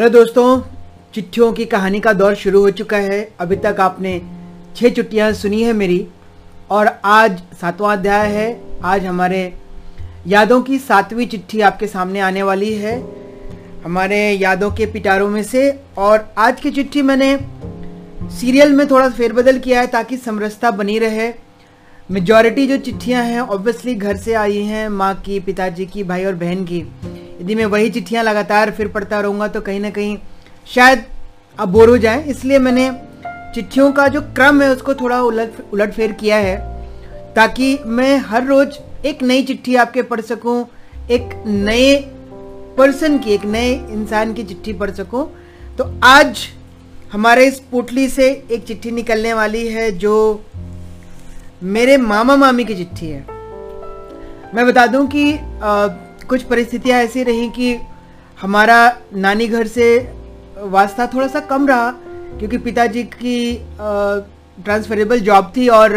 [0.00, 0.60] Hello दोस्तों,
[1.14, 4.12] चिट्ठियों की कहानी का दौर शुरू हो चुका है। अभी तक आपने
[4.76, 6.06] छह चिट्ठियाँ सुनी है मेरी
[6.70, 9.42] और आज सातवां अध्याय है। आज हमारे
[10.26, 12.96] यादों की सातवीं चिट्ठी आपके सामने आने वाली है।
[13.84, 15.68] हमारे यादों के पिटारों में से
[15.98, 17.36] और आज की चिट्ठी मैंने
[18.38, 21.32] सीरियल में थोड़ा फेरबदल किया है ताकि समरसता बनी रहे।
[22.08, 26.34] मेजॉरिटी जो चिट्ठियाँ हैं ऑब्वियसली घर से आई हैं, माँ की, पिताजी की, भाई और
[26.36, 26.84] बहन की।
[27.40, 30.16] यदि मैं वही चिट्ठियाँ लगातार फिर पढ़ता रहूँगा तो कहीं ना कहीं
[30.66, 31.04] शायद
[31.58, 32.90] अब बोर हो जाए। इसलिए मैंने
[33.54, 36.56] चिट्ठियों का जो क्रम है उसको थोड़ा उलट उलट फेर किया है
[37.34, 40.64] ताकि मैं हर रोज एक नई चिट्ठी आपके पढ़ सकूँ
[41.10, 41.94] एक नए
[42.78, 45.24] पर्सन की एक नए इंसान की चिट्ठी पढ़ सकूँ।
[45.78, 46.46] तो आज
[47.12, 50.14] हमारे इस पोटली से एक चिट्ठी निकलने वाली है जो
[51.62, 53.24] मेरे मामा मामी की चिट्ठी है।
[54.54, 55.88] मैं बता दूँ कि आ,
[56.30, 57.76] कुछ परिस्थितियाँ ऐसी रही कि
[58.40, 58.78] हमारा
[59.16, 59.86] नानी घर से
[60.56, 61.90] वास्ता थोड़ा सा कम रहा,
[62.38, 65.96] क्योंकि पिताजी की ट्रांसफरेबल जॉब थी और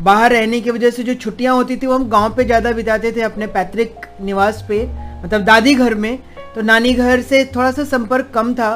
[0.00, 3.12] बाहर रहने की वजह से जो छुट्टियाँ होती थी वो हम गाँव पे ज़्यादा बिताते
[3.12, 4.82] थे अपने पैतृक निवास पे
[5.24, 6.18] मतलब दादी घर में।
[6.54, 8.72] तो नानी घर से थोड़ा सा संपर्क कम था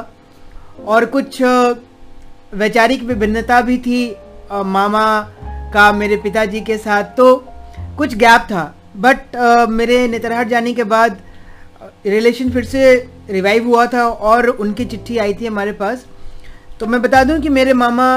[0.85, 1.41] और कुछ
[2.53, 3.99] वैचारिक विभिन्नता भी थी
[4.51, 5.05] मामा
[5.73, 7.35] का, मेरे पिताजी के साथ। तो
[7.97, 8.63] कुछ गैप था।
[8.95, 11.17] बट uh, मेरे नेतरहाट जाने के बाद
[12.05, 12.93] रिलेशन फिर से
[13.29, 16.05] रिवाइव हुआ था और उनकी चिट्ठी आई थी हमारे पास।
[16.79, 18.07] तो मैं बता दूँ कि मेरे मामा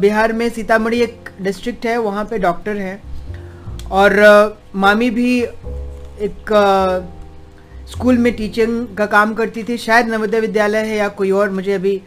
[0.00, 3.02] बिहार में सीतामढ़ी एक डिस्ट्रिक्ट है वहाँ पे डॉक्टर हैं।
[3.90, 4.14] और
[4.76, 6.52] मामी भी एक
[7.90, 11.72] स्कूल में टीचिंग का काम करती थी। शायद नवोदय विद्यालय है या कोई और मुझे
[11.72, 12.00] अभी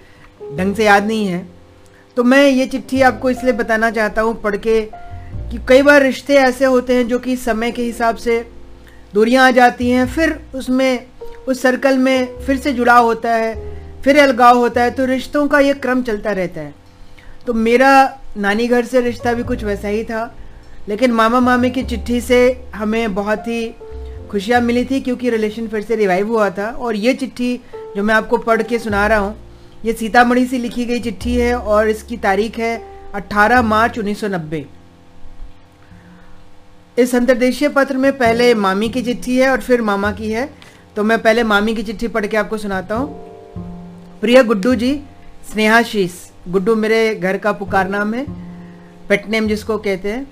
[0.57, 1.45] ढंग से याद नहीं है।
[2.17, 4.79] तो मैं ये चिट्ठी आपको इसलिए बताना चाहता हूँ पढ़ के
[5.51, 8.39] कि कई बार रिश्ते ऐसे होते हैं जो कि समय के हिसाब से
[9.13, 11.05] दूरियाँ आ जाती हैं, फिर उसमें,
[11.47, 13.55] उस सर्कल में फिर से जुड़ाव होता है,
[14.03, 16.73] फिर अलगाव होता है तो रिश्तों का ये क्रम चलता रहता है।
[17.47, 20.35] तो मेरा नानी घर से रिश्ता भी कुछ वैसा ही था,
[20.89, 22.39] लेकिन मामा मामी की चिट्ठी से
[22.75, 23.67] हमें बहुत ही
[24.31, 27.59] खुशियाँ मिली थी क्योंकि रिलेशन फिर से रिवाइव हुआ था। और ये चिट्ठी
[27.95, 29.35] जो मैं आपको पढ़ के सुना रहा हूँ,
[29.85, 32.81] ये सीतामढ़ी से लिखी गई चिट्ठी है और इसकी तारीख है
[33.15, 34.63] 18 मार्च 1990
[36.97, 40.49] इस अंतर्देशीय पत्र में पहले मामी की चिट्ठी है और फिर मामा की है।
[40.95, 44.93] तो मैं पहले मामी की चिट्ठी पढ़ के आपको सुनाता हूँ। प्रिय गुड्डू जी,
[45.51, 46.11] स्नेहाशीष,
[46.47, 48.25] गुड्डू मेरे घर का पुकार नाम है
[49.09, 50.27] पेट नेम जिसको कहते हैं।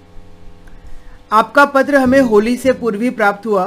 [1.31, 3.65] आपका पत्र हमें होली से पूर्व ही प्राप्त हुआ।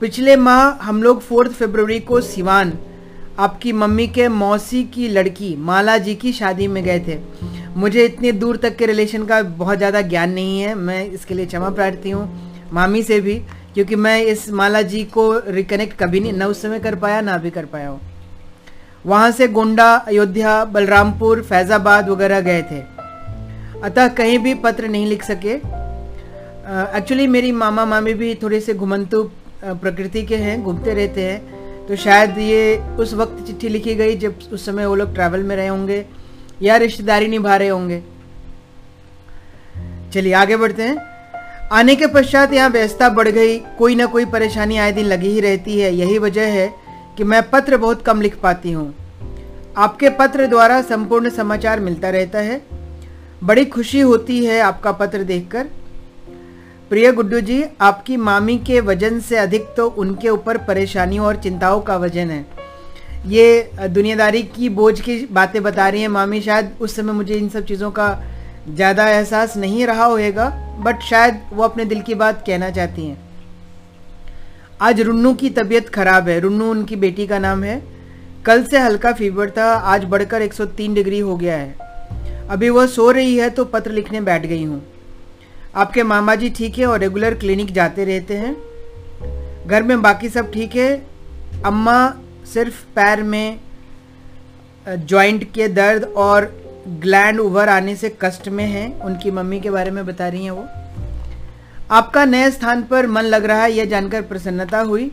[0.00, 2.72] पिछले माह हम लोग फोर्थ फरवरी को सिवान,
[3.38, 7.18] आपकी मम्मी के मौसी की लड़की, माला जी की शादी में गए थे।
[7.76, 11.46] मुझे इतनी दूर तक के रिलेशन का बहुत ज़्यादा ज्ञान नहीं है। मैं इसके लिए
[11.46, 13.34] क्षमा प्रार्थी हूँ मामी से भी
[13.74, 17.36] क्योंकि मैं इस माला जी को रिकनेक्ट कभी नहीं न उस समय कर पाया ना
[17.38, 18.00] भी कर पाया हूँ।
[19.06, 22.80] वहाँ से गोंडा अयोध्या बलरामपुर फैज़ाबाद वगैरह गए थे।
[23.82, 25.54] अतः कहीं भी पत्र नहीं लिख सके।
[26.98, 29.22] एक्चुअली uh, मेरी मामा मामी भी थोड़े से घुमंतु
[29.62, 34.38] प्रकृति के हैं घूमते रहते हैं। तो शायद ये उस वक्त चिट्ठी लिखी गई जब
[34.52, 36.04] उस समय वो लोग ट्रैवल में रहे होंगे।
[36.62, 38.02] या रिश्तेदारी निभा रहे होंगे।
[40.14, 40.96] चलिए आगे बढ़ते हैं।
[41.72, 45.40] आने के पश्चात यहाँ व्यवस्था बढ़ गई। कोई ना कोई परेशानी आए दिन लगी ही
[45.40, 46.74] रहती है। यही वजह है
[47.16, 48.94] कि मैं पत्र बहुत कम लिख पाती हूँ।
[49.76, 52.62] आपके पत्र द्वारा संपूर्ण समाचार मिलता रहता है।
[53.44, 55.64] बड़ी खुशी होती है आपका पत्र देखकर।
[56.90, 61.80] प्रिय गुड्डू जी, आपकी मामी के वज़न से अधिक तो उनके ऊपर परेशानियों और चिंताओं
[61.80, 62.61] का वज़न है।
[63.26, 67.48] ये दुनियादारी की बोझ की बातें बता रही हैं मामी। शायद उस समय मुझे इन
[67.48, 68.08] सब चीज़ों का
[68.68, 70.48] ज़्यादा एहसास नहीं रहा होएगा
[70.80, 73.18] बट शायद वो अपने दिल की बात कहना चाहती हैं।
[74.82, 77.80] आज रुन्नू की तबीयत खराब है। रुन्नू उनकी बेटी का नाम है।
[78.46, 83.10] कल से हल्का फीवर था, आज बढ़कर 103 डिग्री हो गया है। अभी वह सो
[83.10, 84.82] रही है तो पत्र लिखने बैठ गई हूँ।
[85.74, 88.56] आपके मामा जी ठीक है और रेगुलर क्लिनिक जाते रहते हैं।
[89.66, 90.90] घर में बाकी सब ठीक है?
[91.64, 91.96] अम्मा
[92.44, 93.60] सिर्फ़ पैर में
[94.86, 96.44] जॉइंट के दर्द और
[97.00, 100.50] ग्लैंड उभर आने से कष्ट में है, उनकी मम्मी के बारे में बता रही हैं
[100.50, 100.66] वो।
[101.90, 105.10] आपका नए स्थान पर मन लग रहा है, यह जानकर प्रसन्नता हुई।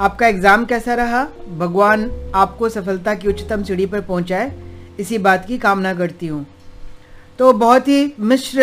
[0.00, 1.24] आपका एग्ज़ाम कैसा रहा?
[1.58, 4.52] भगवान आपको सफलता की उच्चतम सीढ़ी पर पहुँचाए,
[5.00, 6.46] इसी बात की कामना करती हूँ।
[7.38, 8.62] तो बहुत ही मिश्र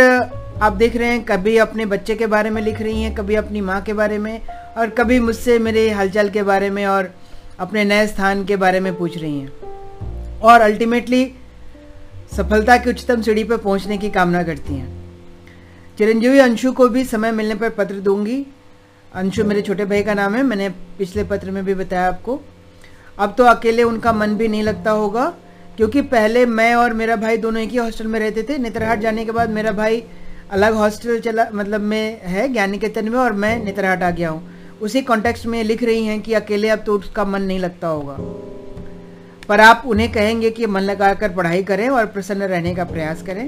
[0.62, 3.62] आप देख रहे हैं, कभी अपने बच्चे के बारे में लिख रही हैं, कभी अपनी
[3.62, 4.42] माँ के बारे में,
[4.78, 7.12] और कभी मुझसे मेरे हालचाल के बारे में, और
[7.60, 11.26] अपने नए स्थान के बारे में पूछ रही हैं। और अल्टीमेटली
[12.38, 14.98] सफलता की उच्चतम सीढ़ी पर पहुँचने की कामना करती हैं।
[15.98, 18.46] चिरंजीवी अंशु को भी समय मिलने पर पत्र दूँगी।
[19.14, 22.40] अंशु मेरे छोटे भाई का नाम है, मैंने पिछले पत्र में भी बताया आपको।
[23.20, 25.26] अब तो अकेले उनका मन भी नहीं लगता होगा,
[25.78, 29.26] क्योंकि पहले मैं और मेरा भाई दोनों एक ही हॉस्टल में रहते थे। नेत्रहाट जाने
[29.26, 30.04] के बाद मेरा भाई
[30.52, 34.59] अलग हॉस्टल चला मतलब में है ज्ञान निकेतन में और मैं नेत्रहाट आ गया हूँ।
[34.82, 38.16] उसी कॉन्टेक्स्ट में लिख रही हैं कि अकेले अब तो उसका मन नहीं लगता होगा।
[39.48, 43.48] पर आप उन्हें कहेंगे कि मन लगाकर पढ़ाई करें और प्रसन्न रहने का प्रयास करें।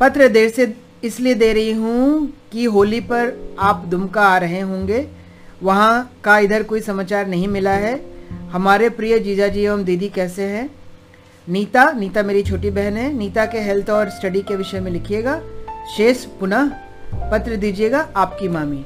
[0.00, 0.74] पत्र देर से
[1.04, 5.06] इसलिए दे रही हूँ कि होली पर आप दुमका आ रहे होंगे।
[5.62, 8.00] वहाँ का इधर कोई समाचार नहीं मिला है।
[8.50, 10.70] हमारे प्रिय जीजा जी एवं दीदी कैसे हैं?
[11.48, 15.40] नीता नीता मेरी छोटी बहन है। नीता के हेल्थ और स्टडी के विषय में लिखिएगा।
[15.96, 16.70] शेष, पुनः
[17.32, 18.84] पत्र दीजिएगा आपकी मामी।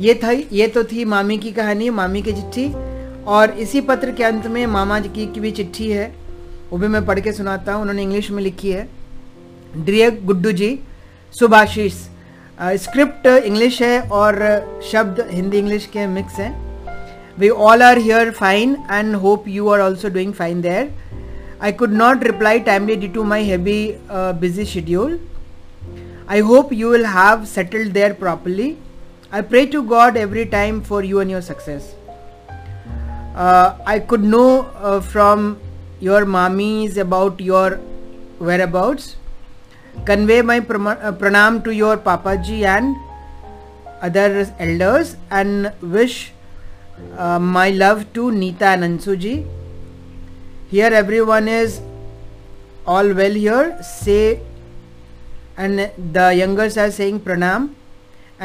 [0.00, 2.72] ये था ये तो थी मामी की कहानी मामी की चिट्ठी
[3.34, 6.12] और इसी पत्र के अंत में मामा जी की, की भी चिट्ठी है
[6.70, 8.88] वो भी मैं पढ़ के सुनाता हूँ उन्होंने इंग्लिश में लिखी है
[9.76, 10.78] dear Guddu ji
[11.34, 11.94] Subhashish
[12.82, 14.36] script English है और
[14.92, 16.52] शब्द हिंदी इंग्लिश के मिक्स हैं
[17.38, 20.92] we all are here fine and hope you are also doing fine there
[21.72, 25.18] could not reply timely due to my heavy uh, busy schedule.
[26.28, 28.76] I hope you will have settled there properly.
[29.36, 31.96] I pray to God every time for you and your success.
[33.34, 35.58] Uh, I could know uh, from
[35.98, 37.80] your mommies about your
[38.38, 39.16] whereabouts.
[40.04, 42.94] Convey my uh, pranam to your papaji and
[44.00, 46.32] other elders and wish
[47.18, 49.46] uh, my love to Nita and Ansuji
[50.70, 51.80] here everyone is
[52.86, 54.40] all well here say
[55.56, 57.74] and the youngers are saying pranam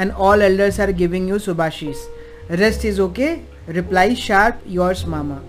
[0.02, 2.04] and all elders are giving you subashis
[2.58, 3.32] rest is okay.
[3.70, 5.42] Reply sharp yours mama.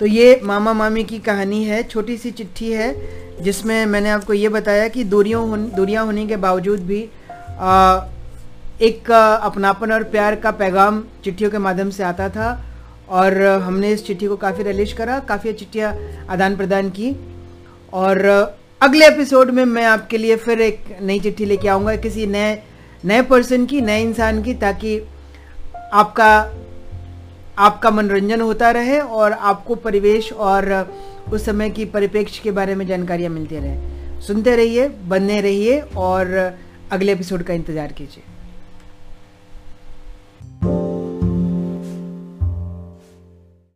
[0.00, 2.88] तो ये मामा मामी की कहानी है छोटी सी चिट्ठी है
[3.42, 5.42] जिसमें मैंने आपको ये बताया कि दूरियों
[5.76, 7.02] दूरियाँ होने के बावजूद भी
[7.60, 8.06] आ,
[8.80, 12.48] एक अपनापन और प्यार का पैगाम चिट्ठियों के माध्यम से आता था
[13.08, 15.94] और हमने इस चिट्ठी को काफ़ी रिलीज़ करा काफ़ी चिट्ठियाँ
[16.30, 17.14] आदान प्रदान की
[17.94, 18.24] और
[18.80, 22.54] अगले एपिसोड में मैं आपके लिए फिर एक नई चिट्ठी लेके आऊँगा किसी नए
[23.04, 24.98] नए पर्सन की, नए इंसान की ताकि
[25.92, 26.30] आपका
[27.58, 30.72] आपका मनोरंजन होता रहे और आपको परिवेश और
[31.32, 36.34] उस समय की परिप्रेक्ष्य के बारे में जानकारियाँ मिलती रहे। सुनते रहिए बनने रहिए और
[36.92, 38.35] अगले एपिसोड का इंतज़ार कीजिए।